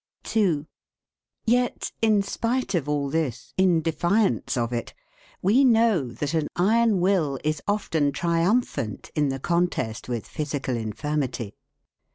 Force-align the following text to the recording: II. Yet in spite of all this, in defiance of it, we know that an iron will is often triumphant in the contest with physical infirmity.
II. 0.35 0.65
Yet 1.45 1.91
in 2.01 2.23
spite 2.23 2.73
of 2.73 2.89
all 2.89 3.07
this, 3.07 3.53
in 3.55 3.83
defiance 3.83 4.57
of 4.57 4.73
it, 4.73 4.95
we 5.43 5.63
know 5.63 6.07
that 6.07 6.33
an 6.33 6.47
iron 6.55 6.99
will 6.99 7.37
is 7.43 7.61
often 7.67 8.11
triumphant 8.11 9.11
in 9.13 9.29
the 9.29 9.37
contest 9.39 10.09
with 10.09 10.27
physical 10.27 10.75
infirmity. 10.75 11.53